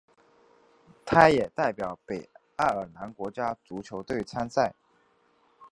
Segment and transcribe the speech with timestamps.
[1.05, 4.73] 他也代表北爱尔兰国家足球队参赛。